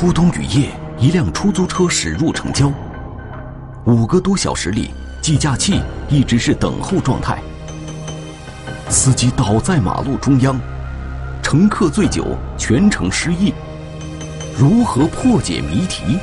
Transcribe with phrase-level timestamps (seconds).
[0.00, 2.72] 初冬雨夜，一辆出租车驶入城郊。
[3.84, 4.88] 五个多小时里，
[5.20, 5.78] 计价器
[6.08, 7.38] 一直是等候状态。
[8.88, 10.58] 司机倒在马路中央，
[11.42, 13.52] 乘客醉酒，全程失忆。
[14.56, 16.18] 如何破解谜题？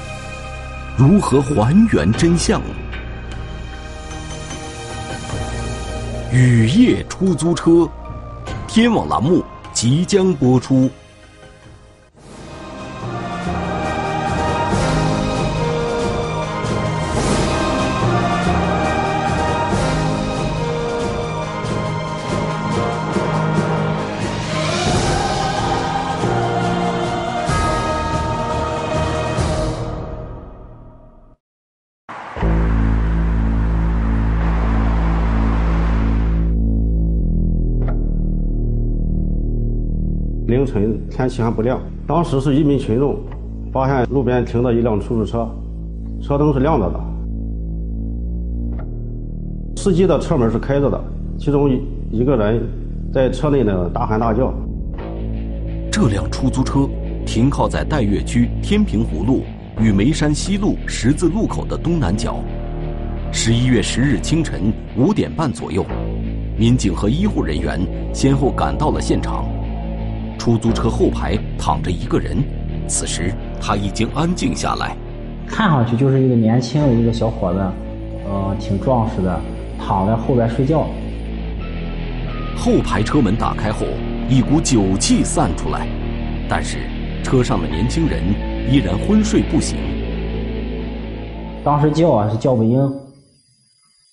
[0.98, 2.59] 如何还原真相？
[6.34, 7.88] 雨夜出租车，
[8.68, 10.89] 天网栏目即将播出。
[40.68, 43.18] 晨天气还不亮，当时是一名群众
[43.72, 45.50] 发现路边停着一辆出租车，
[46.22, 47.00] 车灯是亮着的，
[49.78, 51.04] 司机的车门是开着的，
[51.40, 52.62] 其中一一个人
[53.12, 54.54] 在车内呢大喊大叫。
[55.92, 56.88] 这辆出租车
[57.26, 59.42] 停靠在岱岳区天平湖路
[59.80, 62.38] 与眉山西路十字路口的东南角。
[63.31, 65.86] 十一月十日清晨五点半左右，
[66.58, 67.80] 民警和医护人员
[68.14, 69.46] 先后赶到了现场。
[70.38, 72.38] 出租车后排躺着一个人，
[72.88, 74.96] 此时他已经安静下来。
[75.46, 77.60] 看上去就是一个年轻的一个小伙子，
[78.26, 79.40] 呃，挺壮实的，
[79.80, 80.88] 躺在后边睡觉。
[82.56, 83.86] 后排车门打开后，
[84.30, 85.88] 一股酒气散出来，
[86.50, 86.80] 但是
[87.24, 88.22] 车上的年轻人
[88.70, 89.78] 依然昏睡不醒。
[91.64, 92.80] 当时叫啊是叫不应，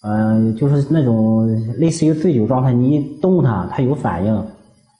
[0.02, 1.46] 嗯、就是那种
[1.78, 4.44] 类似于醉酒状态，你一动他，他有反应。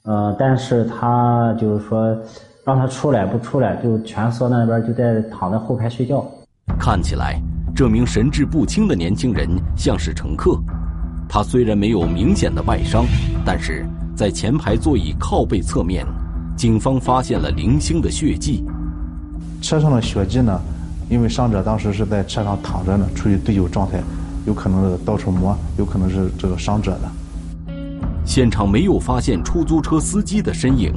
[0.05, 2.15] 呃，但是他就是说，
[2.63, 6.23] 让他出来不出来，就蜷缩那边就在躺在后排睡觉。
[6.79, 7.41] 看起来，
[7.75, 10.59] 这名神志不清的年轻人像是乘客。
[11.27, 13.03] 他虽然没有明显的外伤，
[13.43, 13.83] 但是
[14.15, 16.05] 在前排座椅靠背侧面，
[16.55, 18.63] 警方发现了零星的血迹。
[19.59, 20.61] 车上的血迹呢，
[21.09, 23.99] 因为伤者当时是在车上躺着呢，处于醉酒状态，
[24.45, 27.09] 有可能是到处磨，有可能是这个伤者的。
[28.25, 30.91] 现场没有发现出租车司机的身影。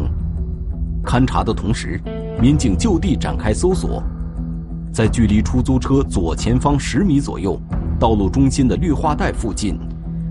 [1.04, 2.00] 勘查的同时，
[2.40, 4.02] 民警就地展开搜索，
[4.92, 7.60] 在距离出租车左前方十米左右、
[8.00, 9.78] 道路中心的绿化带附近，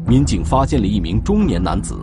[0.08, 1.96] 民警发现了一名中年男子。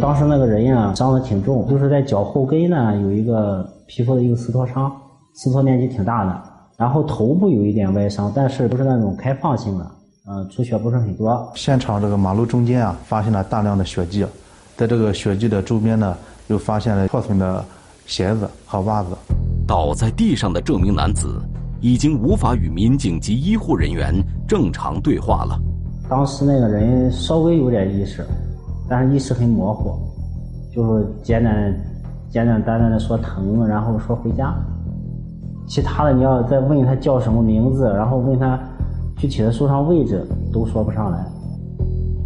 [0.00, 4.90] 当时那个人呀，伤得挺重，就是在脚后跟呢有一个皮肤的一个撕脱伤，
[5.34, 6.42] 撕脱面积挺大的。
[6.76, 9.90] 然后头部有一点外伤，但是不是那种开放性的，
[10.26, 11.52] 呃，出血不是很多。
[11.54, 14.24] 现场这个马路中间啊，发现了大量的血迹，
[14.74, 17.62] 在这个血迹的周边呢，又发现了破损的
[18.06, 19.10] 鞋子和袜子。
[19.66, 21.38] 倒在地上的这名男子，
[21.82, 24.14] 已经无法与民警及医护人员
[24.48, 25.60] 正常对话了。
[26.08, 28.24] 当时那个人稍微有点意识，
[28.88, 29.94] 但是意识很模糊，
[30.72, 31.70] 就是简单
[32.30, 34.54] 简简单单的说疼，然后说回家。
[35.66, 38.58] 其他的你要再问他叫什么名字，然后问他
[39.16, 41.24] 具体的受伤位置，都说不上来。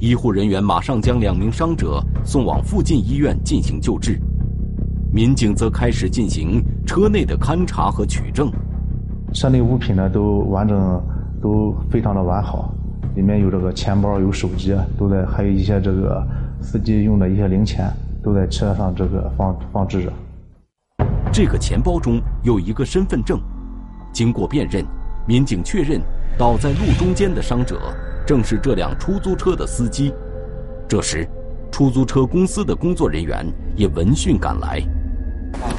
[0.01, 4.19] 医护人员马上将两名伤者送往附近医院进行救治，
[5.13, 8.51] 民警则开始进行车内的勘查和取证。
[9.33, 11.03] 车内物品呢都完整，
[11.43, 12.73] 都非常的完好，
[13.15, 16.27] 里面有这个钱包、有手机，都在，还有一些这个
[16.61, 20.13] 司机用的一些零钱，都在车上这个放放置着。
[21.33, 23.39] 这个钱包中有一个身份证，
[24.13, 24.85] 经过辨认，
[25.27, 26.01] 民警确认
[26.39, 27.93] 倒在路中间的伤者
[28.25, 30.15] 正是这辆出租车的司机。
[30.89, 31.29] 这时，
[31.73, 33.45] 出租车公司的工作人员
[33.75, 34.81] 也闻讯赶来。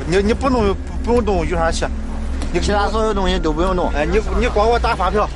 [0.06, 0.75] 你你不弄不
[1.06, 1.86] 不用动雨刷器，
[2.52, 3.90] 你其他所有东西都不用动。
[3.92, 5.28] 哎，你你光给我打发票。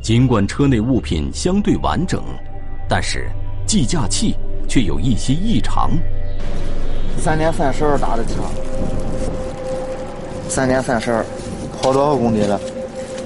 [0.00, 2.24] 尽管车内物品相对完整，
[2.88, 3.28] 但是
[3.66, 4.34] 计价器
[4.66, 5.90] 却有一些异常。
[7.18, 8.36] 三点三十二打的车，
[10.48, 11.24] 三点三十二，
[11.80, 12.58] 跑多少公里了？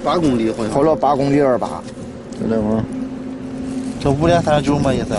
[0.05, 1.83] 八公里好像，跑了八公里二八。
[2.41, 2.85] 就这会儿，
[4.01, 5.15] 这五点三十九么意思？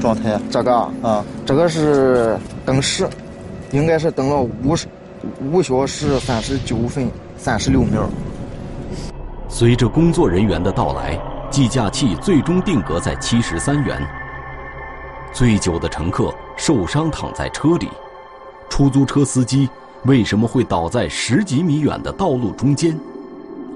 [0.00, 0.38] 状态？
[0.50, 3.08] 这个啊，这个是登时，
[3.72, 4.86] 应该是登了五十
[5.50, 8.08] 五小时三十九分三十六秒。
[9.48, 11.18] 随着工作人员的到来，
[11.50, 14.00] 计价器最终定格在七十三元。
[15.32, 17.88] 醉酒的乘客受伤躺在车里，
[18.68, 19.68] 出租车司机
[20.06, 22.98] 为什么会倒在十几米远的道路中间？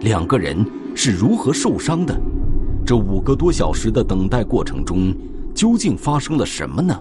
[0.00, 0.64] 两个人
[0.94, 2.14] 是如何受伤的？
[2.84, 5.14] 这五个多小时的等待过程中，
[5.54, 6.94] 究竟发生了什么呢？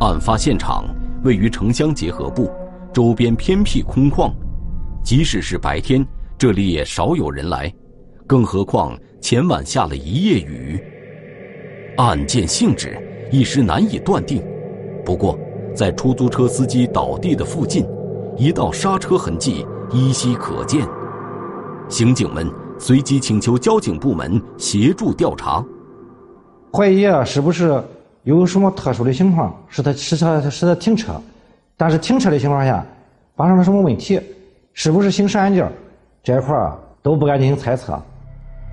[0.00, 0.86] 案发现场
[1.22, 2.50] 位于城乡结合部，
[2.94, 4.32] 周边偏僻空旷，
[5.04, 6.06] 即使是白天，
[6.38, 7.70] 这里也少有人来，
[8.26, 10.82] 更何况前晚下了一夜雨。
[11.98, 12.96] 案件性质
[13.30, 14.42] 一时难以断定，
[15.04, 15.38] 不过
[15.78, 17.86] 在出租车司机倒地的附近，
[18.36, 20.84] 一道刹车痕迹依稀可见。
[21.88, 25.64] 刑警们随即请求交警部门协助调查，
[26.72, 27.80] 怀疑啊，是不是
[28.24, 31.12] 有什么特殊的情况，使他使他使他停车？
[31.76, 32.84] 但是停车的情况下
[33.36, 34.20] 发生了什么问题？
[34.72, 35.70] 是不是刑事案件？
[36.24, 37.96] 这一块儿都不敢进行猜测。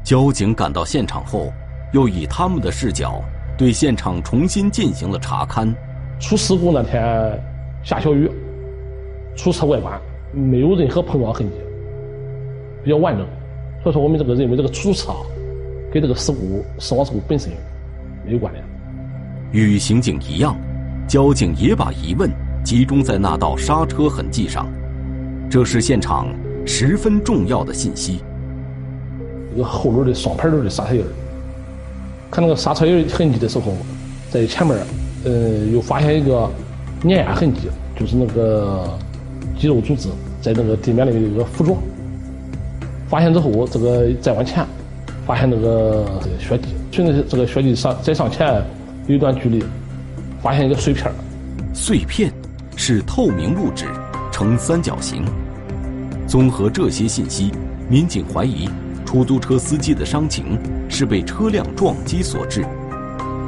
[0.04, 1.54] 交警赶到现场后，
[1.94, 3.22] 又以他们的视角
[3.56, 5.72] 对现场重新进行了查勘。
[6.20, 7.04] 出事故那天
[7.84, 8.30] 下小雨，
[9.36, 10.00] 出车外观
[10.34, 11.56] 没有任何碰撞痕迹。
[12.84, 13.26] 比较完整，
[13.82, 15.12] 所以说我们这个认为这个出租车
[15.92, 17.52] 跟这个事故死亡事故本身
[18.26, 18.64] 没有关联。
[19.52, 20.56] 与刑警一样，
[21.08, 22.30] 交警也把疑问
[22.64, 24.68] 集中在那道刹车痕迹上，
[25.50, 26.28] 这是现场
[26.66, 28.20] 十分重要的信息。
[29.52, 31.04] 这个后轮的双排轮的刹车印
[32.30, 33.72] 看那个刹车印痕迹的时候，
[34.30, 34.78] 在前面，
[35.26, 36.50] 呃，又发现一个
[37.04, 37.62] 碾压痕迹，
[38.00, 38.98] 就是那个
[39.60, 40.08] 肌肉组织
[40.42, 41.76] 在那个地面的一个附着。
[43.10, 44.66] 发现之后，这个再往前，
[45.26, 46.06] 发现那个
[46.40, 48.48] 血迹，顺着这个血迹上再上前
[49.08, 49.64] 有一段距离，
[50.42, 51.12] 发现一个碎片
[51.74, 52.32] 碎片
[52.76, 53.86] 是透明物质，
[54.32, 55.24] 呈三角形。
[56.28, 57.52] 综合这些信息，
[57.90, 58.68] 民警怀疑
[59.06, 60.58] 出租车司机的伤情
[60.90, 62.66] 是被车辆撞击所致，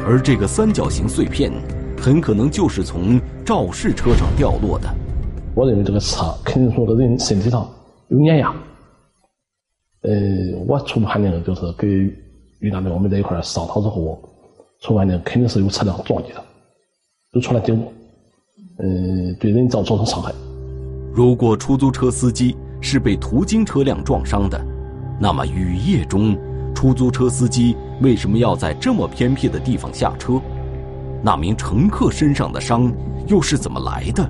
[0.07, 1.51] 而这个三角形碎片
[1.99, 4.87] 很可能就是从肇事车上掉落的。
[5.53, 7.69] 我认为这个车肯定说的人身体上
[8.07, 8.55] 有碾压。
[10.03, 10.11] 呃，
[10.65, 11.89] 我初步判定就是跟
[12.59, 14.17] 于大队我们在一块商讨之后，
[14.79, 16.41] 初步判定肯定是有车辆撞击的，
[17.33, 17.91] 有出来顶部，
[18.79, 20.33] 嗯，对人造造成伤害。
[21.13, 24.57] 如果出租车司机是被途经车辆撞伤的，
[25.19, 26.37] 那么雨夜中
[26.77, 30.39] 出租车司机为什么要在这么偏僻的地方下车？
[31.23, 32.93] 那名乘客身上的伤
[33.25, 34.29] 又是怎么来的？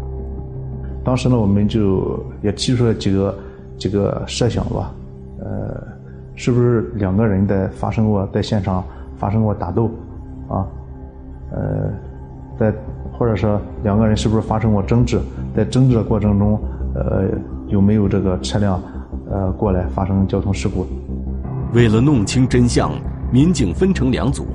[1.04, 3.38] 当时呢，我们就也提出了几个
[3.78, 4.96] 几个设想吧。
[5.42, 5.86] 呃，
[6.36, 8.82] 是不是两个人在发生过在现场
[9.18, 9.92] 发生过打斗，
[10.48, 10.66] 啊，
[11.52, 11.92] 呃，
[12.58, 12.74] 在
[13.12, 15.20] 或者说两个人是不是发生过争执？
[15.54, 16.58] 在争执的过程中，
[16.96, 17.26] 呃，
[17.68, 18.82] 有没有这个车辆
[19.30, 20.88] 呃过来发生交通事故？
[21.74, 22.92] 为了弄清真相，
[23.30, 24.48] 民警分成两组，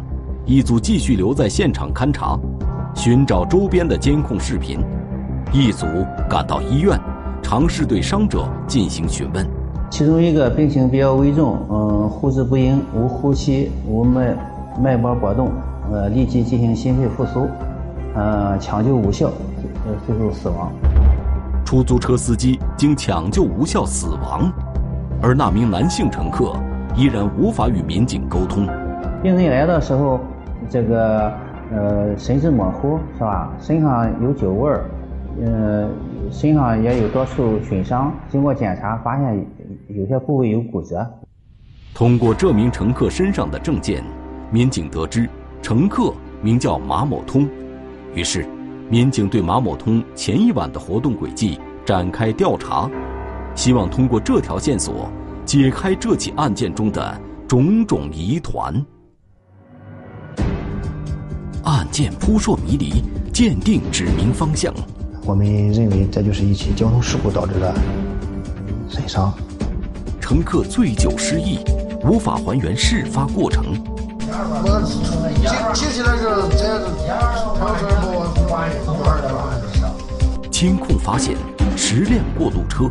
[0.46, 2.38] 一组继续留在现场勘查，
[2.94, 4.78] 寻找周边的监控视频；
[5.52, 5.86] 一组
[6.28, 6.98] 赶到医院，
[7.42, 9.46] 尝试对伤者进行询问。
[9.90, 14.34] 其中一个病情比较危重，嗯，呼之不应，无呼吸，无脉
[14.82, 15.50] 脉搏搏动，
[15.92, 17.46] 呃，立即进行心肺复苏，
[18.14, 19.30] 呃，抢救无效，
[19.86, 20.72] 呃，最后死亡。
[21.62, 24.50] 出租车司机经抢救无效死亡，
[25.20, 26.54] 而那名男性乘客
[26.94, 28.66] 依然无法与民警沟通。
[29.22, 30.20] 病人来的时候，
[30.68, 31.32] 这个
[31.72, 33.52] 呃神志模糊，是吧？
[33.60, 34.84] 身上有酒味儿，
[35.44, 35.88] 呃，
[36.30, 38.12] 身上也有多处损伤。
[38.28, 39.46] 经过检查，发现。
[39.88, 41.06] 有些部位有骨折。
[41.94, 44.02] 通过这名乘客身上的证件，
[44.50, 45.28] 民警得知
[45.60, 47.48] 乘客名叫马某通。
[48.14, 48.46] 于是，
[48.88, 52.88] 民警对马某通前一晚的活动轨迹展开调查，
[53.54, 55.10] 希望通过这条线索
[55.44, 58.74] 解开这起案件中的种种疑团。
[61.64, 64.72] 案件扑朔迷离，鉴定指明方向。
[65.24, 67.74] 我们认为这就是一起交通事故导致的
[68.88, 69.32] 损伤。
[70.20, 71.58] 乘客醉酒失忆，
[72.04, 73.74] 无法还原事发过程。
[80.50, 81.36] 监控发现
[81.76, 82.90] 十辆过路车，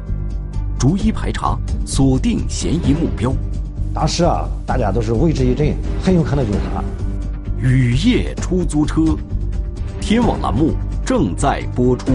[0.82, 3.32] 逐一排查，锁定嫌疑目标。
[3.94, 6.84] 当时啊，大家都是为之一振，很有可能就是他。
[7.62, 9.16] 雨夜出租车，
[10.02, 10.74] 天网栏目
[11.06, 12.12] 正在播出。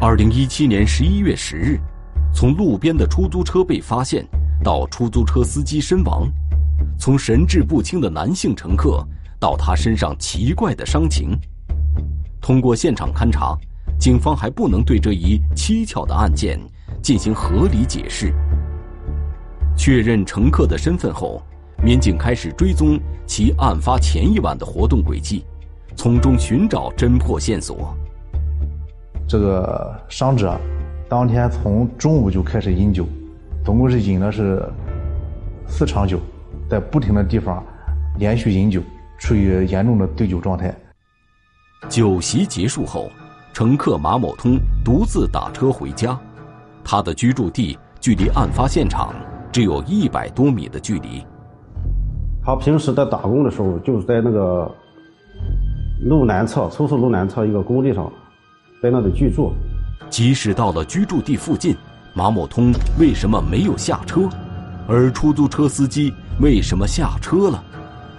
[0.00, 1.78] 二零一七年十一月十日，
[2.32, 4.26] 从路边的出租车被发现
[4.64, 6.26] 到出租车司机身亡，
[6.98, 9.06] 从神志不清的男性乘客
[9.38, 11.38] 到他身上奇怪的伤情，
[12.40, 13.56] 通过现场勘查，
[13.98, 16.58] 警方还不能对这一蹊跷的案件
[17.02, 18.32] 进行合理解释。
[19.76, 21.42] 确认乘客的身份后，
[21.82, 25.44] 民警开始追踪其案发前一晚的活动轨迹，
[25.94, 27.94] 从中寻找侦破线索。
[29.28, 30.58] 这个伤者
[31.08, 33.06] 当天从中午就开始饮酒，
[33.64, 34.62] 总共是饮了是
[35.68, 36.18] 四场酒，
[36.68, 37.64] 在不停的地方，
[38.18, 38.82] 连续饮酒，
[39.18, 40.74] 处于严重的醉酒状态。
[41.88, 43.10] 酒席结束后，
[43.52, 46.18] 乘客马某通独自打车回家，
[46.84, 49.14] 他的居住地距离案发现场
[49.50, 51.24] 只有一百多米的距离。
[52.44, 54.70] 他平时在打工的时候，就是在那个
[56.04, 58.12] 路南侧，出事路南侧一个工地上，
[58.82, 59.52] 在那里居住。
[60.08, 61.76] 即使到了居住地附近，
[62.14, 64.28] 马某通为什么没有下车？
[64.86, 67.62] 而出租车司机为什么下车了？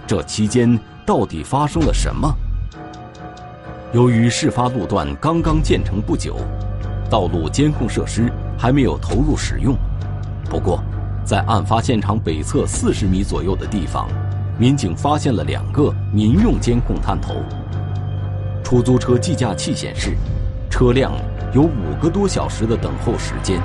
[0.06, 2.28] 这期间到底发生了什么？
[3.92, 6.38] 由于事发路段刚刚建成不久，
[7.10, 9.76] 道路监控设施还没有投入使用。
[10.48, 10.82] 不过，
[11.26, 14.08] 在案发现场北侧四十米左右的地方，
[14.58, 17.34] 民警发现了两个民用监控探头。
[18.64, 20.16] 出租车计价器显示，
[20.70, 21.12] 车辆
[21.52, 23.60] 有五个多小时的等候时间。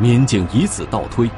[0.00, 1.30] 民警以此倒推，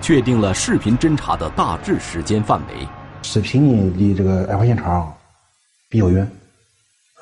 [0.00, 2.86] 确定了视频侦查的大致时间范围。
[3.22, 5.12] 视频呢，离这个案发现场
[5.88, 6.30] 比较远。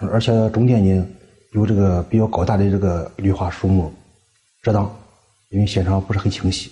[0.01, 1.07] 而且中间呢
[1.53, 3.93] 有这个比较高大的这个绿化树木
[4.63, 4.89] 遮挡，
[5.51, 6.71] 因为现场不是很清晰。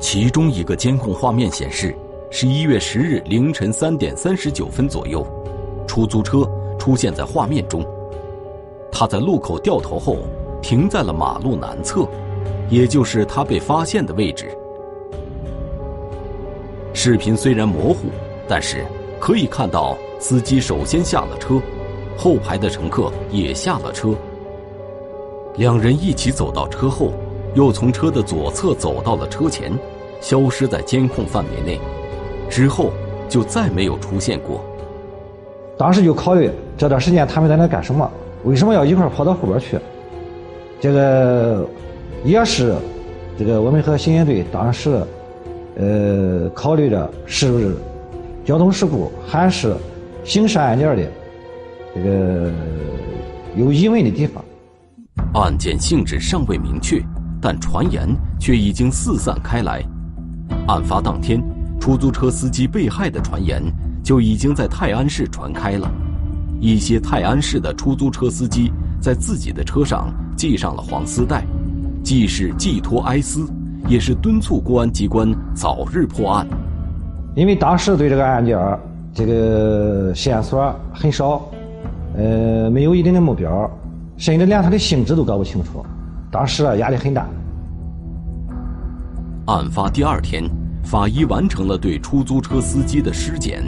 [0.00, 1.94] 其中一个监控画面显示，
[2.30, 5.24] 十一月十日凌晨三点三十九分左右，
[5.86, 6.48] 出租车
[6.78, 7.86] 出现在画面中。
[8.90, 10.18] 他在路口掉头后
[10.60, 12.08] 停在了马路南侧，
[12.68, 14.50] 也就是他被发现的位置。
[16.92, 18.08] 视频虽然模糊，
[18.48, 18.84] 但是
[19.20, 21.60] 可以看到司机首先下了车。
[22.18, 24.08] 后排的乘客也下了车，
[25.56, 27.12] 两人一起走到车后，
[27.54, 29.72] 又从车的左侧走到了车前，
[30.20, 31.80] 消失在监控范围内，
[32.50, 32.90] 之后
[33.28, 34.60] 就再没有出现过。
[35.76, 38.10] 当时就考虑这段时间他们在那干什么？
[38.42, 39.78] 为什么要一块跑到后边去？
[40.80, 41.64] 这个
[42.24, 42.74] 也是
[43.38, 45.00] 这个我们和刑警队当时
[45.76, 47.76] 呃考虑着是不是
[48.44, 49.72] 交通事故还是
[50.24, 51.08] 刑事案件的。
[51.98, 52.52] 这个
[53.56, 54.44] 有疑问的地方，
[55.34, 57.02] 案件性质尚未明确，
[57.40, 59.82] 但传言却已经四散开来。
[60.68, 61.42] 案发当天，
[61.80, 63.60] 出租车司机被害的传言
[64.00, 65.90] 就已经在泰安市传开了。
[66.60, 71.44] 一些泰安市的出租车司机在自己的车上系上了黄丝带，
[72.04, 73.44] 既是寄托哀思，
[73.88, 76.46] 也是敦促公安机关早日破案。
[77.34, 78.56] 因为当时对这个案件
[79.12, 81.44] 这个线索很少。
[82.18, 83.70] 呃，没有一定的目标，
[84.16, 85.86] 甚至连他的性质都搞不清楚，
[86.32, 87.24] 当时啊压力很大。
[89.46, 90.42] 案发第二天，
[90.82, 93.62] 法医完成了对出租车司机的尸检，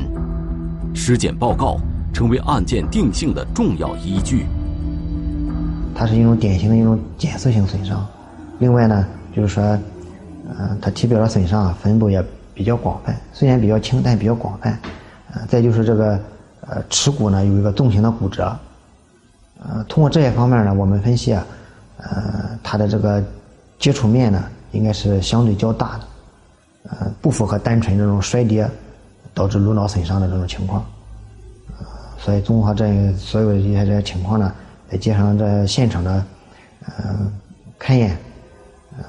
[0.92, 1.78] 尸检报告
[2.12, 4.46] 成为案件定性的重要依据。
[5.94, 8.04] 它是一种典型的一种间歇性损伤，
[8.58, 9.62] 另外呢，就是说，
[10.58, 12.20] 嗯，它体表的损伤啊分布也
[12.52, 14.76] 比较广泛，虽然比较轻，但比较广泛。
[15.34, 16.18] 呃，再就是这个。
[16.68, 18.54] 呃，耻骨呢有一个纵形的骨折，
[19.62, 21.46] 呃，通过这些方面呢，我们分析啊，
[21.96, 23.24] 呃，它的这个
[23.78, 26.04] 接触面呢应该是相对较大的，
[26.90, 28.68] 呃，不符合单纯这种摔跌
[29.32, 30.84] 导致颅脑损伤的这种情况，
[31.78, 31.86] 呃，
[32.18, 34.52] 所以综合这所有的一些这些情况呢，
[34.90, 36.24] 再加上这现场的
[36.86, 37.32] 呃
[37.80, 38.16] 勘验，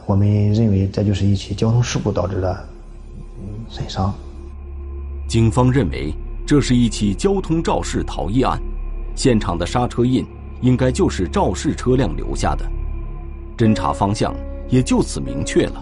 [0.06, 2.66] 我们认为这就是一起交通事故导致的
[3.70, 4.14] 损伤。
[5.28, 6.14] 警方认为。
[6.52, 8.60] 这是一起交通肇事逃逸案，
[9.16, 10.28] 现场的刹车印
[10.60, 12.66] 应该就是肇事车辆留下的，
[13.58, 14.36] 侦查方向
[14.68, 15.82] 也就此明确了。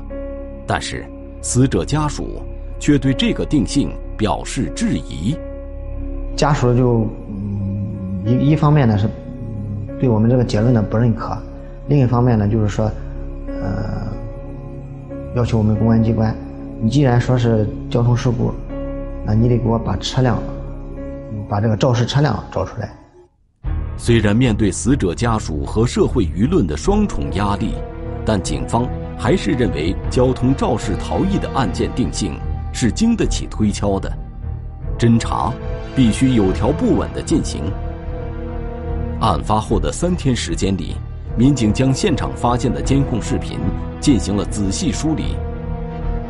[0.67, 1.07] 但是
[1.41, 2.43] 死者家属
[2.79, 5.35] 却对这个定性表示质疑。
[6.35, 7.07] 家属就
[8.23, 9.09] 一一方面呢是
[9.99, 11.35] 对我们这个结论呢不认可，
[11.87, 12.91] 另一方面呢就是说，
[13.47, 14.07] 呃，
[15.33, 16.31] 要求我们公安机关，
[16.79, 18.53] 你既然说是交通事故，
[19.25, 20.39] 那你得给我把车辆。
[21.49, 22.95] 把这个肇事车辆找出来。
[23.97, 27.73] 虽然面对死者家属和社会舆论的双重压力，
[28.25, 32.39] 但警方还是认为交通肇事逃逸的案件定性
[32.71, 34.11] 是经得起推敲的。
[34.97, 35.51] 侦查
[35.95, 37.63] 必须有条不紊地进行。
[39.19, 40.95] 案发后的三天时间里，
[41.37, 43.59] 民警将现场发现的监控视频
[43.99, 45.35] 进行了仔细梳理。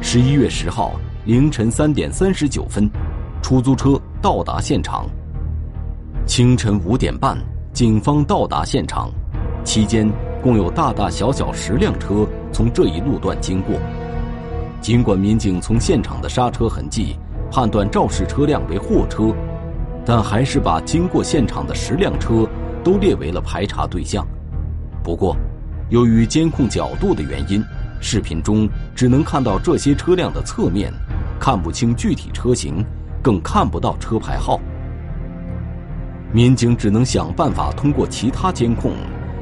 [0.02, 2.90] 十一月十号凌晨三点三十九分，
[3.42, 4.00] 出租车。
[4.22, 5.06] 到达现场。
[6.26, 7.38] 清晨五点半，
[7.72, 9.10] 警方到达现场，
[9.64, 10.12] 期间
[10.44, 13.76] 共有大大小小十辆车从这一路段经过。
[14.82, 17.16] 尽管民警从现场的刹车痕迹
[17.50, 19.34] 判断肇事车辆为货车，
[20.06, 22.46] 但还是把经过现场的十辆车
[22.84, 24.28] 都列为了排查对象。
[25.02, 25.34] 不过，
[25.90, 27.64] 由于监控角度的原因，
[28.02, 30.92] 视频中只能看到这些车辆的侧面，
[31.40, 32.86] 看不清具体车型。
[33.22, 34.60] 更看不到车牌号。
[36.32, 38.92] 民警只能想办法通过其他监控，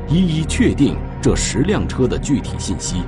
[0.07, 3.01] 一一确定这十辆车的具体信息。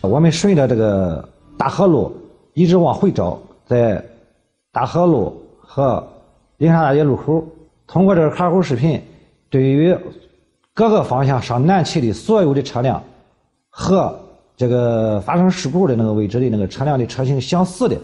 [0.00, 2.10] 我们顺着这个大河路
[2.54, 4.02] 一直往回找，在
[4.72, 6.02] 大河路和
[6.56, 7.44] 灵山大街路口，
[7.86, 8.98] 通过这个卡口视频，
[9.50, 9.94] 对于
[10.72, 13.02] 各个方向上南去的所有的车辆
[13.68, 14.18] 和
[14.56, 17.98] 这个发生事故的那个位置的那个车辆的车型相似的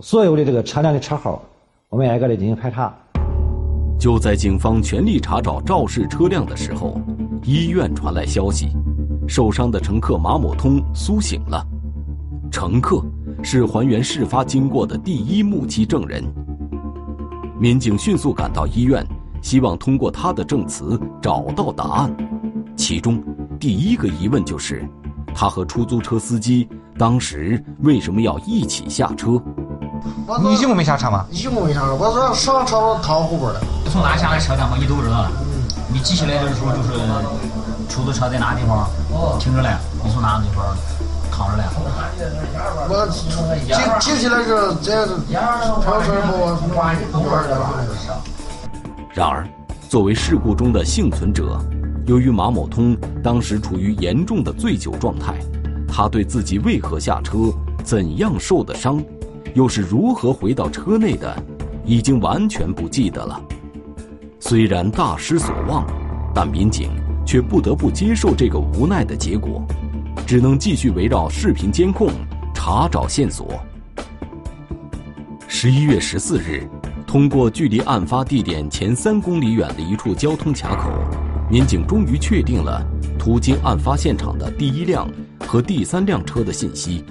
[0.00, 1.42] 所有的这个车辆的车号，
[1.88, 2.94] 我们挨个的进行排查。
[3.98, 6.98] 就在警方全力查找肇事车辆的时候，
[7.44, 8.70] 医院传来消息，
[9.28, 11.64] 受伤的乘客马某通苏醒了。
[12.50, 13.04] 乘客
[13.42, 16.24] 是还原事发经过的第一目击证人。
[17.58, 19.06] 民警迅速赶到医院，
[19.42, 22.16] 希望通过他的证词找到答案。
[22.76, 23.22] 其中
[23.60, 24.88] 第一个疑问就是，
[25.34, 26.66] 他和出租车司机
[26.98, 29.40] 当时为什么要一起下车？
[30.42, 31.24] 你一共没下车吗？
[31.30, 33.62] 一共没下车，我说上车我躺后边的。
[33.90, 34.76] 从哪下来车的嘛？
[34.78, 35.30] 你都知道了。
[35.92, 36.88] 你记起来的时候就是
[37.88, 38.88] 出租车在哪地方
[39.38, 39.68] 停着嘞？
[40.02, 40.64] 你从哪个地方
[41.30, 41.64] 躺着嘞？
[42.88, 45.06] 我记记起来是在
[45.84, 46.18] 派出所
[47.12, 47.22] 把我。
[49.14, 49.46] 然而，
[49.88, 51.60] 作为事故中的幸存者，
[52.06, 55.34] 由于马某通当时处于严重的醉酒状态，
[55.86, 57.36] 他对自己为何下车、
[57.84, 59.00] 怎样受的伤。
[59.54, 61.36] 又是如何回到车内的，
[61.84, 63.40] 已经完全不记得了。
[64.40, 65.86] 虽然大失所望，
[66.34, 66.90] 但民警
[67.24, 69.64] 却不得不接受这个无奈的结果，
[70.26, 72.10] 只能继续围绕视频监控
[72.54, 73.60] 查找线索。
[75.46, 76.66] 十一月十四日，
[77.06, 80.90] 通过距离案发地点前三公里远的一处交通卡口，
[81.50, 82.84] 民警终于确定了
[83.18, 85.08] 途经案发现场的第一辆
[85.46, 87.04] 和第三辆车的信息。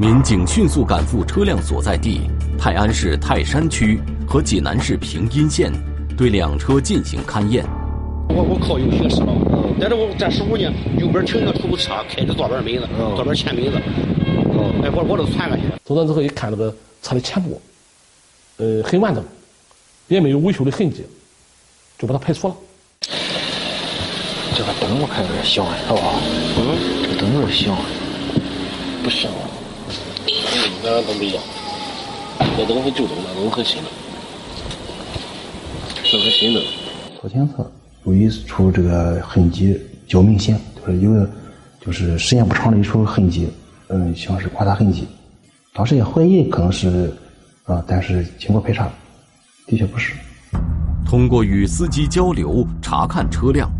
[0.00, 2.20] 民警迅速赶赴车辆所在地。
[2.56, 5.72] 泰安市泰山区和济南市平阴县，
[6.16, 7.66] 对两车进行勘验。
[8.28, 13.82] 我我考有学识了，嗯，但是我这时候呢，右边停个出租车，开着左边门子，左边签名字，
[14.54, 15.64] 嗯，哎，我我都窜过去。
[15.84, 16.72] 走到之后一看，那个
[17.02, 17.60] 车的前部，
[18.58, 19.24] 呃，很完整，
[20.06, 21.04] 也没有维修的痕迹，
[21.98, 22.54] 就把它排除了。
[24.54, 26.00] 这个灯我看有点响，是吧？
[26.56, 27.76] 嗯，这灯有点响，
[29.02, 29.10] 不
[30.82, 30.90] 响。
[30.90, 31.40] 那都没有，
[32.56, 33.88] 那都是旧灯，那都是新的，
[36.04, 36.62] 这是新的。
[37.20, 37.70] 左前侧
[38.04, 41.26] 有一处这个痕迹较明显，就是有
[41.80, 43.48] 就是时间不长的一处痕迹，
[43.88, 45.06] 嗯，像是刮擦痕迹。
[45.74, 47.12] 当时也怀疑可能是
[47.64, 48.88] 啊，但是经过排查，
[49.66, 50.14] 的确不是。
[51.04, 53.70] 通过与司机交流查看车辆，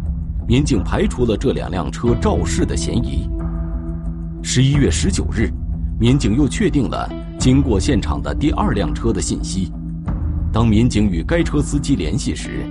[0.48, 3.28] 民警排除了这两辆车肇事的嫌疑。
[4.42, 5.48] 十一月十九日。
[6.00, 9.72] 民警又确定了经过现场的第二辆车的信息。
[10.52, 12.64] 当民警与该车司机联系时，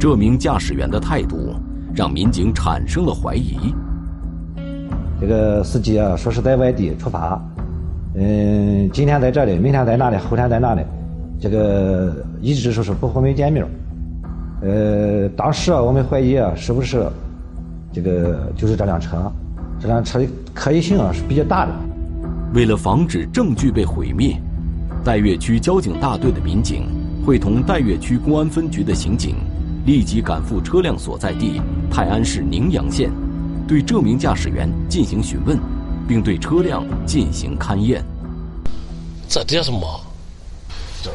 [0.00, 1.54] 这名驾驶员的态度
[1.94, 3.72] 让民警产生了怀疑。
[5.20, 7.40] 这个司机啊，说是在外地出发，
[8.16, 10.82] 嗯，今天在这里，明天在那里，后天在那里，
[11.38, 13.64] 这个一直说是不和我们见面。
[14.60, 17.06] 呃，当时啊，我们怀疑啊，是不是
[17.92, 19.30] 这个就是这辆车？
[19.78, 21.72] 这辆车的可疑性啊是比较大的。
[22.54, 24.38] 为了防止证据被毁灭，
[25.02, 26.86] 岱岳区交警大队的民警
[27.24, 29.36] 会同岱岳区公安分局的刑警
[29.86, 33.10] 立即赶赴车辆所在地泰安市宁阳县，
[33.66, 35.58] 对这名驾驶员进行询问，
[36.06, 38.04] 并对车辆进行勘验。
[39.26, 40.00] 这底下是么？
[41.02, 41.14] 这儿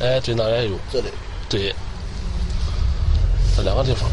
[0.00, 0.76] 哎，对，那也有。
[0.92, 1.06] 这里。
[1.48, 1.74] 对。
[3.56, 4.06] 这两个地方。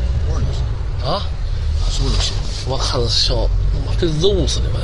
[1.03, 1.21] 啊？
[1.89, 2.31] 是不是？
[2.69, 3.35] 我看着像
[3.99, 4.79] 跟肉似的吧？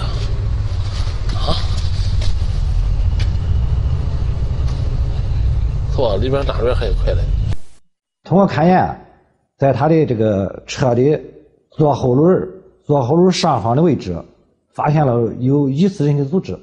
[1.36, 1.58] 啊，
[5.96, 6.18] 是吧？
[6.18, 7.22] 里边哪边还有块嘞？
[8.24, 8.86] 通过勘验，
[9.58, 11.18] 在他的这个车的
[11.72, 12.46] 左后轮、
[12.84, 14.14] 左后轮上方的位置，
[14.74, 16.58] 发现了有疑似人的组织。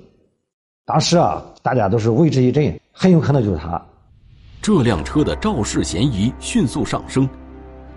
[0.84, 3.80] 当时啊，大家都是为之一振，很有可能就是他。
[4.60, 7.26] 这辆车的肇事嫌疑迅速上升，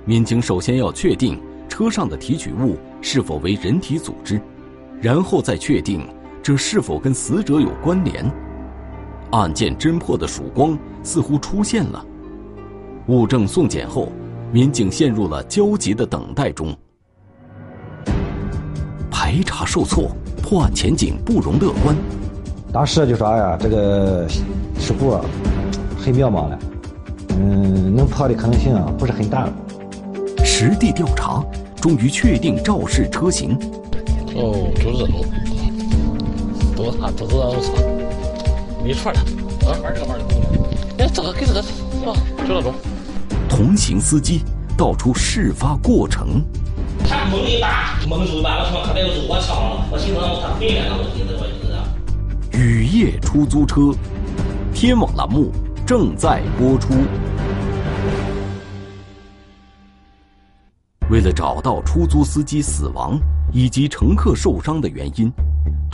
[0.06, 4.40] 民警首先要确定车上的提取物是否为人体组织，
[5.02, 6.08] 然后再确定。
[6.42, 8.24] 这是否跟死者有关联？
[9.40, 12.04] 案件侦破的曙光似乎出现了。
[13.08, 14.10] 物证送检后，
[14.52, 16.76] 民警陷入了焦急的等待中。
[19.12, 20.10] 排查受挫，
[20.42, 21.96] 破案前景不容乐观。
[22.72, 25.12] 当时就说：“哎呀，这个事故
[25.98, 26.60] 很渺茫了，
[27.30, 29.54] 嗯，能破的可能性啊不是很大了。”
[30.44, 31.44] 实地调查，
[31.82, 33.58] 终于确定肇事车型。
[34.36, 35.06] 哦，就是。
[36.76, 37.10] 多大？
[37.12, 37.36] 多大？
[37.36, 37.95] 多大？
[38.86, 39.20] 没错的，
[39.66, 40.70] 啊，玩这个玩的够了。
[41.00, 42.14] 哎，这个给这个，啊，
[42.48, 42.72] 就那种。
[43.50, 44.44] 同行司机
[44.78, 46.46] 道出事发过程。
[47.10, 52.56] 他猛一打，猛住完了，说可别又是我抢了，我心疼他回来了，我寻思我寻思。
[52.56, 53.92] 雨夜出租车，
[54.72, 55.52] 天网栏目
[55.84, 56.94] 正在播出。
[61.10, 63.20] 为了找到出租司机死亡
[63.52, 65.32] 以及乘客受伤的原因，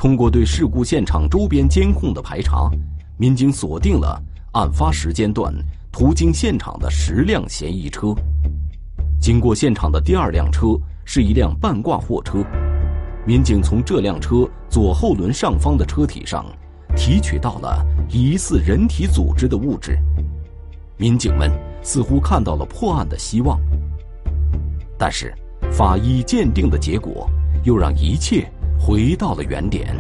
[0.01, 2.67] 通过对事故现场周边监控的排查，
[3.17, 4.19] 民警锁定了
[4.53, 5.53] 案发时间段
[5.91, 8.07] 途经现场的十辆嫌疑车。
[9.19, 10.69] 经过现场的第二辆车
[11.05, 12.43] 是一辆半挂货车，
[13.27, 14.37] 民警从这辆车
[14.67, 16.43] 左后轮上方的车体上
[16.97, 19.99] 提取到了疑似人体组织的物质，
[20.97, 21.47] 民警们
[21.83, 23.55] 似乎看到了破案的希望。
[24.97, 25.31] 但是，
[25.71, 27.29] 法医鉴定的结果
[27.63, 28.51] 又让一切
[28.84, 29.96] 回到了原点。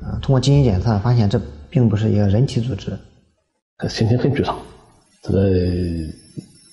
[0.00, 2.96] 啊，通过基因检测发现，这并不是一个人体组织。
[3.88, 4.56] 心情很沮丧，
[5.22, 5.40] 这个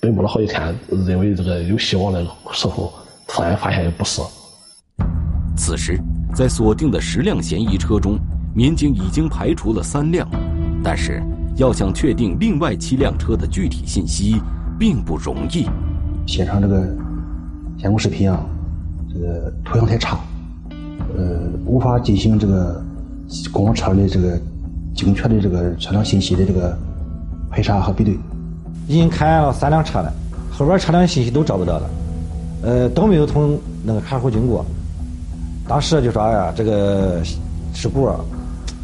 [0.00, 0.74] 奔波了好几天，
[1.06, 2.92] 认为这个有希望的时候，
[3.26, 4.22] 突然发现不是。
[5.56, 6.00] 此时，
[6.34, 8.18] 在锁定的十辆嫌疑车中，
[8.54, 10.28] 民警已经排除了三辆，
[10.82, 11.22] 但是
[11.56, 14.40] 要想确定另外七辆车的具体信息，
[14.78, 15.66] 并不容易。
[16.26, 16.86] 现场这个
[17.78, 18.44] 监控视频啊，
[19.12, 20.18] 这个图像太差，
[21.16, 22.82] 呃，无法进行这个
[23.52, 24.38] 公车的这个
[24.94, 26.76] 精确的这个车辆信息的这个
[27.50, 28.18] 排查和比对。
[28.88, 30.12] 已经看了三辆车了，
[30.52, 31.90] 后边车辆信息都找不到了，
[32.62, 34.64] 呃，都没有从那个看护经过。
[35.66, 37.20] 当时就说：“哎呀，这个
[37.74, 38.08] 事故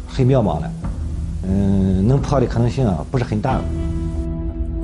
[0.05, 0.71] 很渺茫了，
[1.47, 3.63] 嗯，能破的可能性啊不是很大了。”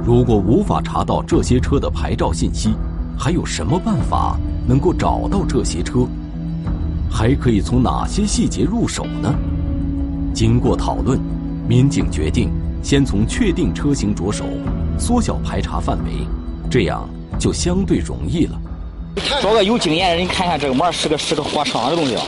[0.01, 2.73] 如果无法查到这些车的牌照信息，
[3.17, 6.07] 还有什么办法能够找到这些车？
[7.19, 9.35] 还可以从哪些细节入手呢？
[10.33, 11.19] 经过讨论，
[11.67, 12.49] 民警决定
[12.81, 14.45] 先从确定车型着手，
[14.97, 16.11] 缩小排查范围，
[16.71, 17.05] 这样
[17.37, 18.57] 就相对容易了。
[19.41, 22.21] 找个有经验的人看一下这个膜是个是个货车的东西吧。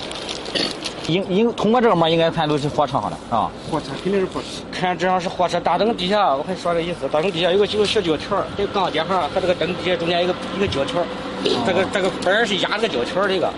[1.08, 3.50] 应应通过这个膜应该看都是货车上的啊。
[3.72, 4.48] 货车肯定是货车。
[4.74, 11.02] 看这样是货车，大灯底下我还说这意思，大灯底下有个有个小胶条，这个钢接上和这个灯底下中间一个一个胶条，
[11.66, 13.50] 这个这个板是压这个胶条这个，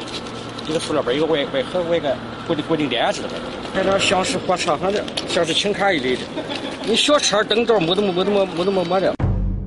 [0.69, 2.15] 一个塑料板，一个外外盒外个
[2.47, 3.29] 固定固定点似的。
[3.73, 6.21] 看着像是货车上的，像是轻卡一类的。
[6.85, 9.15] 你小车灯罩没这么没这么没这么没的。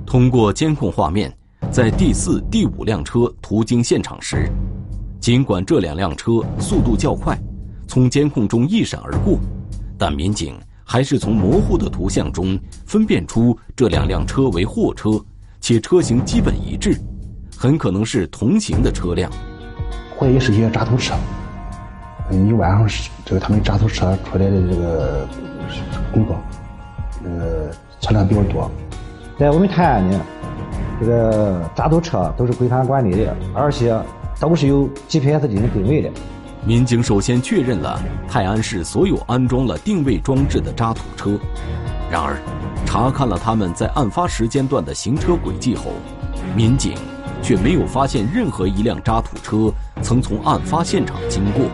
[0.07, 1.35] 通过监控画面，
[1.71, 4.49] 在第四、第五辆车途经现场时，
[5.21, 7.39] 尽管这两辆车速度较快。
[7.89, 9.39] 从监控中一闪而过，
[9.97, 15.11] 但民警还是从模糊的图像中分辨出这两辆车为货车，
[15.61, 16.99] 且车型基本一致，
[17.57, 19.31] 很可能是同行的车辆。
[20.19, 21.15] 怀疑是一些渣土车。
[22.31, 25.29] 嗯，一晚上是这个他们渣土车出来的这个
[26.13, 26.37] 工作，
[27.25, 28.71] 呃，车辆比较多。
[29.39, 30.21] 在我们泰安呢，
[30.99, 33.97] 这个渣土车都是规范管理的，而且
[34.41, 36.11] 都是有 GPS 进行定位的。
[36.65, 41.39] 民警首先确认了泰安市所有安装了定位装置的渣土车，
[42.11, 42.37] 然而，
[42.85, 45.93] 查看了他们在案发时间段的行车轨迹后，
[46.57, 46.95] 民警
[47.43, 49.73] 却没有发现任何一辆渣土车
[50.03, 51.65] 曾从案发现场经过。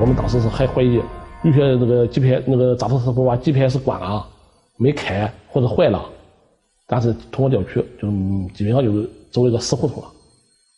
[0.00, 1.00] 我们当时是还怀疑
[1.42, 4.26] 有些那个 GPS 那个渣土车不把 GPS 关了，
[4.76, 6.04] 没开或者坏了，
[6.86, 8.08] 但是通过调取，就
[8.54, 10.08] 基本上就是走了一个死胡同了，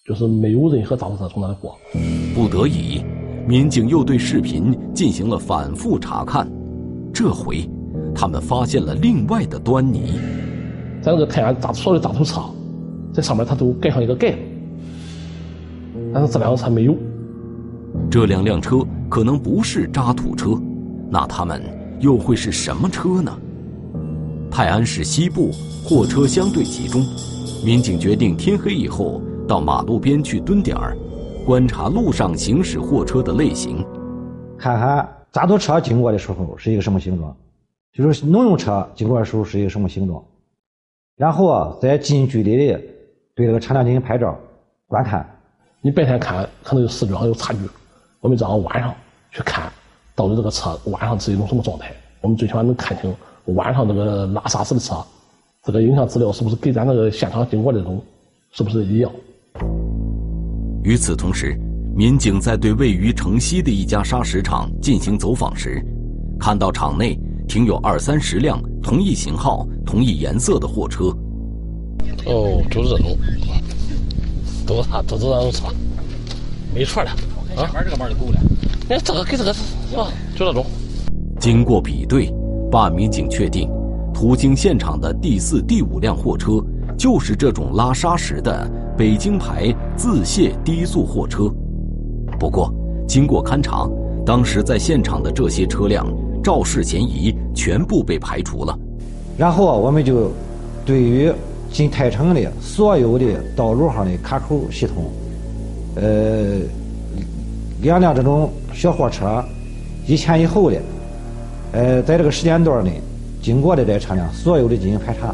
[0.07, 1.77] 就是没有任何渣土车从那里过。
[2.35, 3.03] 不得已。
[3.47, 6.47] 民警又对视频进行了反复查看，
[7.15, 7.67] 这回
[8.15, 10.21] 他们发现了另外的端倪。
[11.01, 12.43] 在那个泰安渣所有的渣土车，
[13.19, 14.39] 在上面它都盖上一个盖子，
[16.15, 16.95] 但是这辆车没有。
[18.09, 18.79] 这两辆车
[19.09, 20.51] 可能不是渣土车，
[21.11, 21.61] 那他们
[21.99, 23.37] 又会是什么车呢？
[24.53, 25.51] 泰安市西部
[25.83, 27.05] 货车相对集中，
[27.65, 30.97] 民警决定天黑以后到马路边去蹲点儿。
[31.45, 33.85] 观察路上行驶货车的类型，
[34.57, 37.37] 看看渣土车经过的时候是一个什么形状，
[37.93, 40.23] 就是农用车经过的时候是一个什么形状，
[41.17, 42.81] 然后啊，在近距离的
[43.39, 44.37] 对这个车辆进行拍照
[44.89, 45.25] 观看。
[45.81, 47.61] 你白天看可能有视觉上有差距，
[48.21, 48.93] 我们这样晚上
[49.31, 49.73] 去看，
[50.17, 51.93] 到底这个车晚上是一种什么状态？
[52.21, 53.15] 我们最起码能看清
[53.55, 54.97] 晚上这个拉沙石的车，
[55.63, 58.03] 这个影像资料是不是跟咱那个现场经过这种
[58.51, 59.13] 是不是一样？
[60.83, 61.57] 与此同时，
[61.95, 65.81] 民警在对位于城西的一家砂石厂进行走访时，
[66.41, 71.17] 看到厂内停有二三十辆同一型号、同一颜色的货车。
[72.27, 73.17] 哦，就是这种，
[74.67, 75.67] 都是他，都是这种车，
[76.75, 77.11] 没错的。
[77.57, 78.39] 啊，玩这个玩的够了。
[78.91, 79.51] 哎，这个跟这个，
[80.01, 80.65] 啊，就那种。
[81.41, 82.33] 经过比对，
[82.71, 83.69] 办案民警确定，
[84.13, 86.63] 途经现场的第四、第五辆货车
[86.97, 91.45] 就是这种拉砂石的北京牌自卸低速货车。
[92.39, 92.73] 不过，
[93.07, 93.89] 经过勘查，
[94.25, 96.07] 当时在现场的这些车辆
[96.43, 98.79] 肇事嫌疑全部被排除了。
[99.37, 100.33] 然后啊我们就
[100.85, 101.33] 对于
[101.79, 105.13] 进泰城的所有的道路上的卡口系统，
[105.95, 106.57] 呃，
[107.81, 109.41] 两辆这种小货车，
[110.05, 110.83] 一前一后的，
[111.71, 113.01] 呃，在这个时间段内
[113.41, 115.33] 经过的这些车辆，所有的进行排查。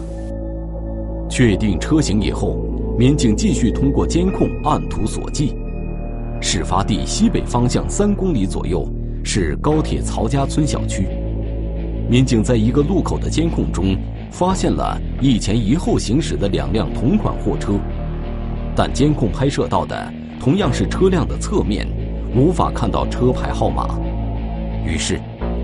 [1.31, 2.59] 确定车型以后，
[2.99, 5.51] 民警继续通过监控按图索骥。
[6.43, 8.87] 事发地西北方向三公里左右
[9.25, 11.07] 是高铁曹家村小区。
[12.07, 13.97] 民警在一个路口的监控中
[14.35, 17.75] 发现了一前一后行驶的两辆同款货车，
[18.75, 21.87] 但监控拍摄到的同样是车辆的侧面，
[22.35, 23.87] 无法看到车牌号码。
[24.85, 25.21] 于是，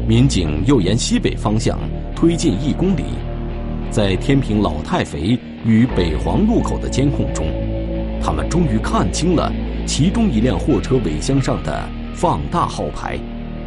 [0.07, 1.81] 民警又沿西北方向
[2.15, 3.03] 推进一公里，
[3.91, 7.49] 在天平老太肥与北黄路口的监控中，
[8.23, 9.53] 他们终于看清了
[9.85, 11.83] 其中一辆货车尾箱上的
[12.15, 13.19] 放大号牌。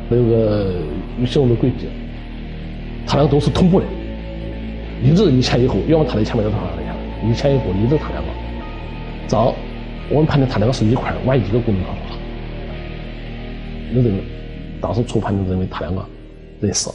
[0.08, 0.76] 那个
[1.20, 1.90] 有行动轨迹。
[3.06, 3.86] 他俩都是同步的，
[5.04, 8.30] 一直一前一后，要么他的前面，要么他在前面，一前一后，一直他两个。
[9.28, 9.54] 早，
[10.10, 12.22] 我们判定他两个是一块往一个公路上跑了。
[13.94, 14.24] 就认为，
[14.80, 16.04] 当时初判就认为他两个
[16.62, 16.90] 认识。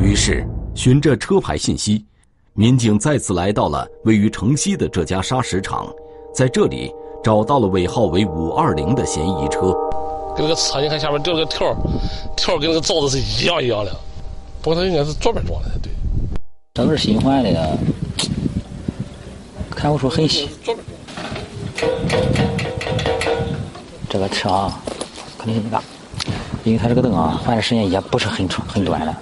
[0.00, 2.06] 于是，循着车牌信息，
[2.54, 5.86] 民警再次来到了位于城西的这家砂石厂，
[6.32, 6.90] 在这里
[7.22, 9.74] 找到了尾号为五二零的嫌疑车。
[10.34, 11.76] 跟那个车，你看下面掉了个条，
[12.34, 13.94] 条跟那个罩子是一样一样的。
[14.62, 15.92] 不过他应该是左边装的才对。
[16.76, 17.78] 都是新换的，
[19.70, 20.48] 看不出痕迹。
[24.08, 24.82] 这个车啊，
[25.38, 25.80] 肯定很大，
[26.64, 29.14] 因为它这个灯啊换的时间也不是很长很短的。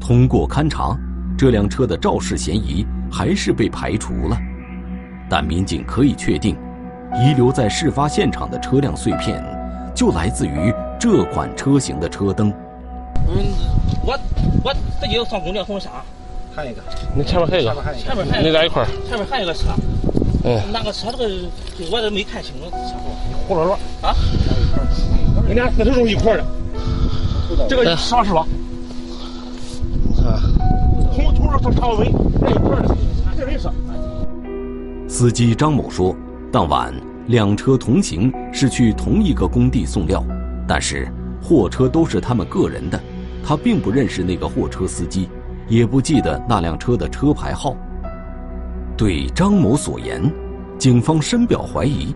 [0.00, 0.96] 通过勘查，
[1.36, 4.38] 这辆车的肇事嫌疑还是被排除了，
[5.28, 6.56] 但民警可以确定，
[7.12, 9.44] 遗留在事发现场的车辆碎片，
[9.96, 12.50] 就来自于这款车型的车灯。
[13.26, 13.50] 嗯，
[14.06, 14.16] 我
[14.62, 15.90] 我自己上公交从啥？
[16.54, 16.82] 还一个，
[17.16, 18.88] 你前面还有一个，前面还有，你俩一块儿。
[19.08, 19.68] 前面还有个车，
[20.44, 21.30] 嗯，那个车这个
[21.90, 23.10] 我都没看清楚车号。
[23.48, 24.14] 胡乱乱啊？
[25.48, 26.44] 你俩四十钟一块的，
[27.68, 28.46] 这个啥是吧？
[30.24, 30.40] 啊，
[31.14, 32.96] 从头上到尾在一块的，
[33.36, 33.68] 这没事。
[35.08, 36.14] 司机张某说，
[36.52, 36.94] 当晚
[37.28, 40.24] 两车同行是去同一个工地送料，
[40.68, 41.10] 但是
[41.42, 43.00] 货车都是他们个人的，
[43.44, 45.28] 他并不认识那个货车司机。
[45.68, 47.76] 也不记得那辆车的车牌号。
[48.96, 50.22] 对张某所言，
[50.78, 52.14] 警方深表怀疑。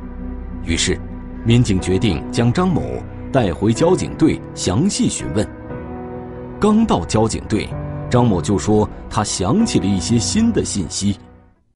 [0.64, 0.98] 于是，
[1.44, 2.82] 民警决定将张某
[3.32, 5.46] 带回交警队详细询问。
[6.60, 7.68] 刚到交警队，
[8.10, 11.18] 张某就说他想起了一些新的信息。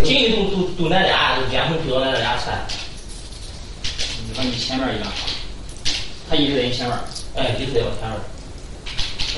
[0.05, 2.51] 进去都都都那俩，监控追到那俩车。
[4.27, 5.11] 你把你前面一辆，
[6.29, 6.97] 他一直在你前面，
[7.37, 8.19] 哎，一直在我前面。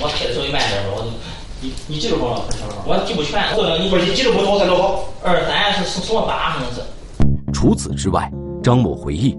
[0.00, 1.12] 我开的稍微慢点吧，我。
[1.62, 2.42] 你你记住不了？
[2.84, 3.40] 我记不全。
[3.80, 5.04] 你不是你记住不多才多好。
[5.22, 6.56] 二三是什么八？
[6.56, 6.80] 可能是。
[7.52, 8.28] 除此之外，
[8.60, 9.38] 张某回忆，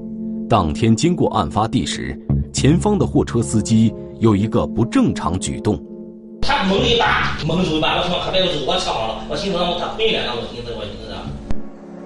[0.49, 2.17] 当天经过案发地时，
[2.53, 5.77] 前方的货车司机有一个不正常举动。
[6.41, 11.13] 他猛一把，猛住一把，我他妈可别我我车上了，我心说他回来了，我寻思我寻思。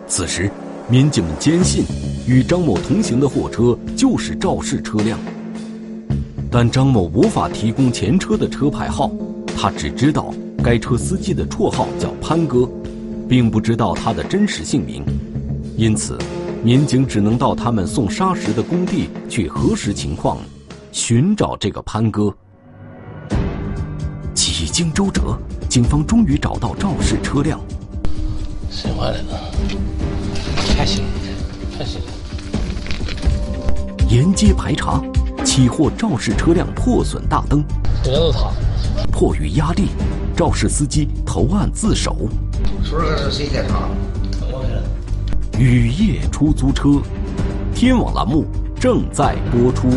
[0.08, 0.50] 此时，
[0.88, 1.86] 民警们坚信，
[2.26, 5.20] 与张某同行的货车就是肇事车辆，
[6.50, 9.12] 但张某无法提供前车的车牌号。
[9.60, 10.32] 他只知道
[10.64, 12.70] 该车司机的绰号叫潘哥，
[13.28, 15.04] 并不知道他的真实姓名，
[15.76, 16.16] 因此，
[16.64, 20.38] 民警只能到他们送砂石的工地去核实情况，
[20.92, 22.32] 寻找这个潘哥。
[24.36, 25.36] 几经周折，
[25.68, 27.60] 警方终于找到肇事车辆。
[28.70, 29.40] 谁换的？
[30.78, 31.04] 还行，
[31.76, 32.00] 还行。
[34.08, 35.02] 沿街排查，
[35.44, 37.66] 起获肇事车辆破损大灯。
[38.06, 38.52] 应该是他。
[39.12, 39.90] 迫于压力，
[40.36, 42.30] 肇事司机投案自首。
[42.84, 43.90] 说这个是谁开查？
[45.60, 47.02] 雨夜出租车，
[47.74, 48.46] 天网栏目
[48.80, 49.90] 正在播出。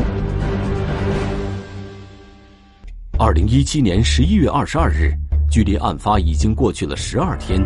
[3.18, 5.12] 二零一七年十一月二十二日，
[5.50, 7.60] 距离案发已经过去了十二天，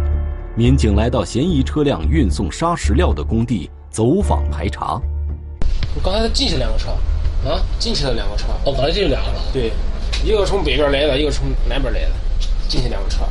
[0.57, 5.01] 民警来到嫌疑车辆运送砂石料的工地走访排查。
[5.95, 6.91] 我刚才进去两个车，
[7.49, 8.49] 啊，进去了两个车。
[8.65, 9.41] 哦，刚才进去两个了。
[9.53, 9.73] 对。
[10.25, 12.11] 一个从北边来的，一个从南边来的，
[12.67, 13.25] 进去两个车。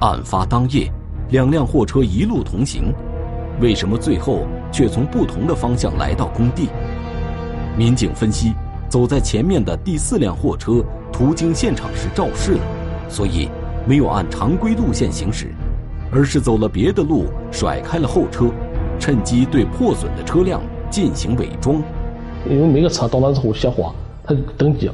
[0.00, 0.90] 案发当夜，
[1.28, 2.94] 两辆货车一路同行，
[3.60, 6.70] 为什么最后却从不同的方向来到工地？
[7.76, 8.54] 民警分析，
[8.88, 10.82] 走在前面的第四辆货车
[11.12, 12.60] 途经现场时肇事了，
[13.06, 13.50] 所以
[13.86, 15.52] 没有按常规路线行驶，
[16.10, 18.46] 而是走了别的路，甩开了后车，
[18.98, 21.82] 趁机对破损的车辆进行伪装。
[22.48, 24.90] 因为每个车到那之后卸货，他登记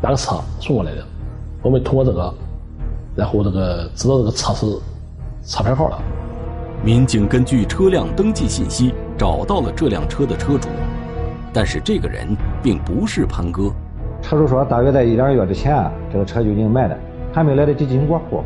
[0.00, 1.04] 哪个车送过来的，
[1.62, 2.34] 我们通过这个，
[3.16, 4.66] 然后这个知道这个车是
[5.44, 5.98] 车牌号了。
[6.84, 10.68] 民警根据车辆登记信息找到了这辆车的车主，
[11.52, 13.72] 但是这个人并不是潘哥。
[14.22, 16.96] 车主说，大约在一两个月之前，这个车就已经卖了，
[17.32, 18.44] 还没来得及进行过户。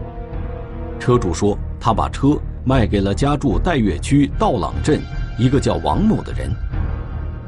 [0.98, 5.00] 车主说，他把车卖给了家住岱岳区道朗镇
[5.38, 6.50] 一个叫王某的人。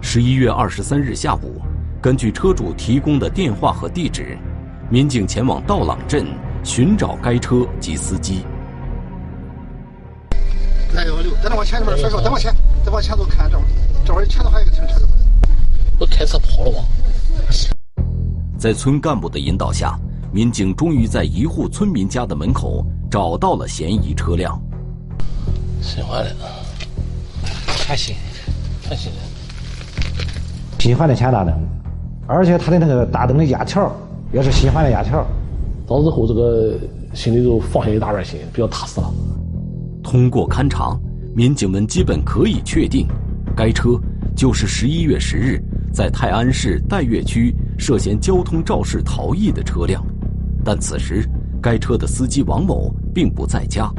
[0.02, 1.62] 十一月二十三日下午，
[2.04, 4.36] 根据车主提供的电话和地址，
[4.90, 6.26] 民警前往道朗镇
[6.62, 8.44] 寻找该车及司机。
[10.92, 13.66] 来幺六，再往前一点，甩手，再往前，再往前走，看这会儿，
[14.04, 15.08] 这会儿前头还有一个停车的。
[15.98, 16.84] 我开车跑了吗？
[18.58, 19.98] 在村干部的引导下，
[20.30, 24.60] 民警终于在一户村民家的门口找到了嫌疑车辆。
[25.80, 26.36] 新换的，
[27.88, 28.14] 还行，
[28.86, 29.10] 还行。
[30.78, 31.66] 新换的前大灯，
[32.26, 33.94] 而且它的那个大灯的压条
[34.32, 35.26] 也是新换的压条。
[35.86, 36.74] 到之后，这个
[37.12, 39.12] 心里就放下一大半心，比较踏实了。
[40.02, 40.98] 通过勘查，
[41.34, 43.06] 民警们基本可以确定，
[43.54, 43.90] 该车
[44.34, 50.02] 就是十一月十日在泰安市岱岳区涉嫌交通肇事逃逸的车辆。
[50.64, 51.28] 但此时，
[51.60, 53.92] 该车的司机王某并不在家。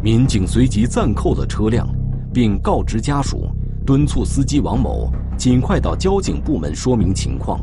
[0.00, 1.88] 民警随即暂扣了车辆，
[2.32, 3.48] 并告知家属，
[3.84, 7.60] 敦促司机王某尽快到交警部门说明情况。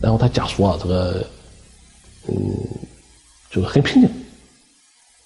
[0.00, 1.26] 然后他家属啊，这个，
[2.28, 2.34] 嗯，
[3.50, 4.10] 就是很平静。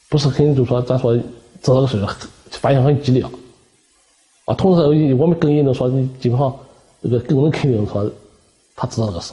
[0.09, 1.19] 不是很，就说咱说
[1.63, 2.07] 这个事
[2.51, 3.23] 反应很激烈，
[4.45, 6.55] 啊，同时我们更也能说，基本上
[7.03, 8.11] 这个更能肯定说
[8.77, 9.33] 他知道这个事。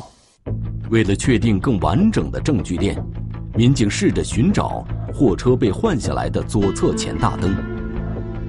[0.89, 2.97] 为了确定更完整的证据链，
[3.55, 7.55] 民警试着寻找货车被换下来的左侧前大灯。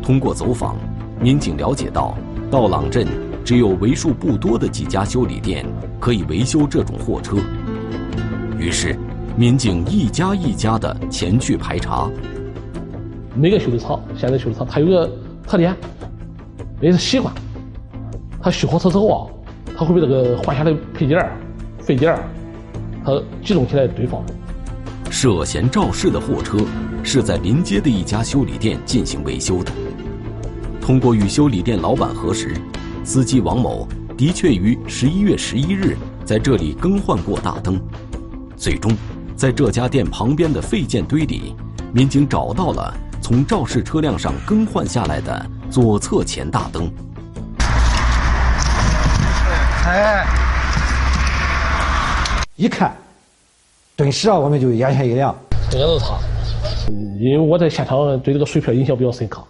[0.03, 0.77] 通过走访，
[1.21, 2.17] 民警了解到，
[2.51, 3.07] 道朗镇
[3.45, 5.65] 只有为数不多的几家修理店
[5.99, 7.37] 可以维修这种货车。
[8.59, 8.97] 于是。
[9.37, 12.11] 民警一家一家的前去排查。
[13.35, 15.11] 每个修理厂，现在修理厂它有个
[15.47, 15.75] 特点，
[16.81, 17.33] 也是习惯。
[18.43, 19.17] 他修好车之后啊，
[19.79, 21.17] 他会被这个换下来配件、
[21.79, 22.15] 废件，
[23.03, 24.21] 他集中起来堆放。
[25.11, 26.59] 涉嫌肇事的货车
[27.03, 29.73] 是在临街的一家修理店进行维修的。
[30.91, 32.53] 通过与修理店老板核实，
[33.05, 33.87] 司机王某
[34.19, 37.81] 的确于十一月十一日在这里更换过大灯。
[38.57, 38.93] 最终。
[39.37, 41.55] 在这家店旁边的废件堆里，
[41.95, 46.91] 民警找到了从肇事车辆上更换下来的左侧前大灯。
[49.87, 50.27] 哎，
[52.57, 52.97] 一看，
[53.95, 55.33] 顿时啊，我们就眼前一亮，
[55.73, 56.19] 应该是他。
[57.21, 59.41] 因为我在现场对这个碎片印象比较深刻，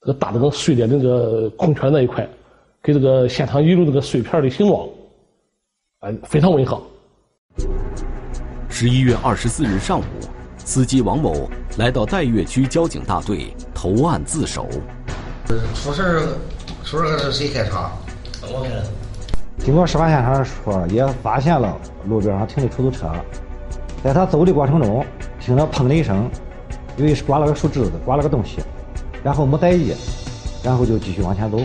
[0.00, 2.28] 这个大灯碎的那个空圈那一块，
[2.80, 4.88] 跟这个现场遗留这个碎片的形状，
[6.00, 6.80] 哎，非常吻合。
[8.68, 10.04] 十一月二十四日上午，
[10.58, 14.68] 司机王某来到岱岳区交警大队投案自首。
[15.74, 16.28] 出事
[16.84, 17.90] 出事是谁开车？
[18.42, 18.84] 我开的。
[19.58, 23.10] 经过事发现场说，也发现了路边上停的出租车，
[24.04, 25.04] 在他走的过程中，
[25.40, 26.30] 听到砰的一声，
[26.96, 28.60] 因为是刮了个树枝子，刮了个东西，
[29.28, 29.92] 然后没在意，
[30.62, 31.60] 然后就继续往前走。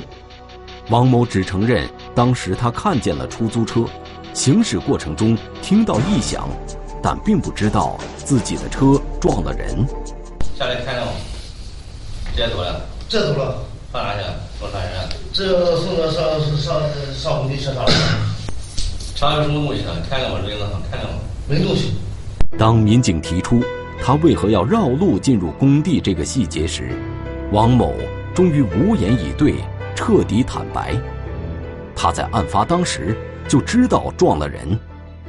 [0.90, 3.86] 王某只承认，当时他看见了出租车，
[4.34, 6.46] 行驶过程中听到异响。
[7.02, 9.78] 但并不知道自己的车撞了人。
[10.60, 11.14] 下来看看吗？
[12.36, 12.82] 接走了？
[13.08, 13.64] 这走了。
[13.94, 14.20] 放哪去？
[14.60, 15.10] 送啥人？
[15.32, 16.22] 这送到上
[16.58, 16.82] 上
[17.16, 17.92] 上工地车上了。
[19.16, 19.92] 车上有什么东西呢？
[20.10, 21.14] 看看吧，轮子上看看吧。
[21.48, 21.94] 没东西。
[22.58, 23.64] 当民警提出
[24.04, 26.92] 他为何要绕路进入工地这个细节时，
[27.54, 27.94] 王某
[28.34, 29.54] 终于无言以对，
[29.94, 30.96] 彻底坦白。
[31.96, 33.16] 他在案发当时
[33.48, 34.60] 就知道撞了人。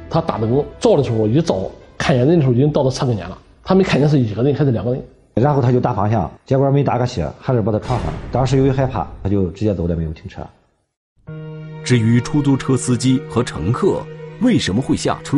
[0.09, 1.69] 他大灯照的时候一照，
[1.99, 3.37] 看见人的时候已经到了车跟前了。
[3.63, 5.05] 他没看见是一个人还是两个人，
[5.35, 8.13] 然后他就打方向，结果没打个斜，还是把他撞上了。
[8.31, 10.41] 当时由于害怕，他就直接走了，没有停车。
[11.83, 14.01] 至于出租车司机和乘客
[14.41, 15.37] 为什么会下车，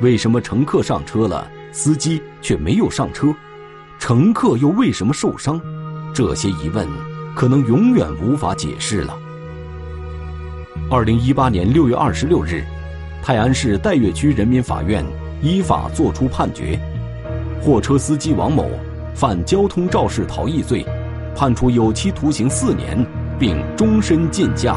[0.00, 3.32] 为什么乘客上车了，司机却没有上车，
[4.00, 5.60] 乘客又为什么受伤，
[6.18, 6.84] 这些疑问
[7.32, 9.16] 可能永远无法解释了。
[10.90, 12.64] 二零一八年六月二十六日。
[13.22, 15.04] 泰安市岱岳区人民法院
[15.42, 16.76] 依法作出判决，
[17.62, 18.68] 货车司机王某
[19.14, 20.84] 犯交通肇事逃逸罪，
[21.36, 23.06] 判处有期徒刑四年，
[23.38, 24.76] 并终身禁驾。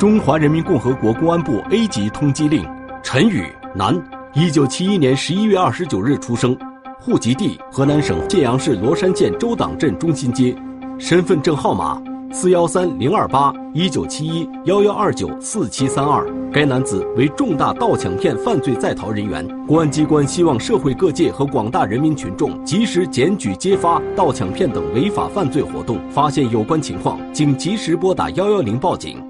[0.00, 2.68] 中华人民共和国公安部 A 级通缉令
[3.04, 3.94] 陈宇，男，
[4.34, 6.56] 一九七一年十一月二十九日出生，
[7.04, 10.56] 户籍地河南省信阳市罗山县周党镇中心街，
[10.98, 12.02] 身份证号码
[12.32, 16.26] 四幺三零二八一九七一幺幺二九四七三二。
[16.50, 29.22] 该男子为重大盗抢骗犯罪在逃人员，公安机关希望社会各界和广大人民群众及时检举揭发盗抢骗等违法犯罪活动，发现有关情况，请及时拨打幺幺零报警。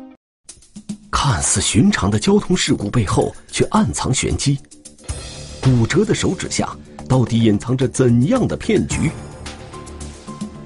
[1.10, 4.56] 看似寻常的交通事故背后，却暗藏玄机。
[5.60, 6.68] 骨折的手指下，
[7.08, 9.10] 到底隐藏着怎样的骗局？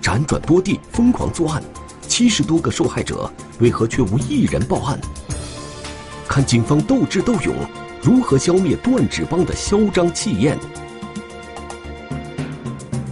[0.00, 1.62] 辗转多地，疯狂作案，
[2.06, 3.30] 七十多个受害者，
[3.60, 4.98] 为何却无一人报案？
[6.26, 7.54] 看警方斗智斗勇，
[8.02, 10.58] 如何消灭断指帮的嚣张气焰？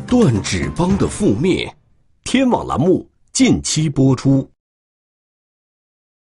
[0.06, 1.70] 断指帮的覆灭，
[2.24, 4.48] 天网栏目近期播出。